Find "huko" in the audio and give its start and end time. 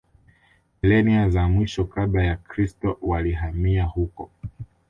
3.83-4.31